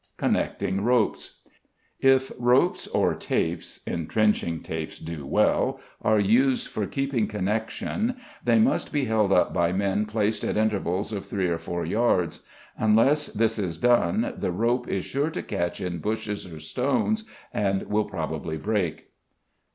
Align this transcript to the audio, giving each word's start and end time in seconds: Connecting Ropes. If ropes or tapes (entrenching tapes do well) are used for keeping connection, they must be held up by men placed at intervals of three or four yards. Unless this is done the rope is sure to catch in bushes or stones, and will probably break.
Connecting 0.17 0.81
Ropes. 0.83 1.41
If 1.99 2.31
ropes 2.39 2.87
or 2.87 3.13
tapes 3.13 3.81
(entrenching 3.85 4.63
tapes 4.63 4.97
do 4.97 5.27
well) 5.27 5.79
are 6.01 6.19
used 6.19 6.69
for 6.69 6.87
keeping 6.87 7.27
connection, 7.27 8.15
they 8.43 8.57
must 8.57 8.91
be 8.91 9.05
held 9.05 9.31
up 9.31 9.53
by 9.53 9.71
men 9.73 10.07
placed 10.07 10.43
at 10.43 10.57
intervals 10.57 11.13
of 11.13 11.27
three 11.27 11.47
or 11.49 11.59
four 11.59 11.85
yards. 11.85 12.41
Unless 12.79 13.27
this 13.33 13.59
is 13.59 13.77
done 13.77 14.33
the 14.35 14.51
rope 14.51 14.87
is 14.87 15.05
sure 15.05 15.29
to 15.29 15.43
catch 15.43 15.79
in 15.79 15.99
bushes 15.99 16.51
or 16.51 16.59
stones, 16.59 17.25
and 17.53 17.83
will 17.83 18.05
probably 18.05 18.57
break. 18.57 19.11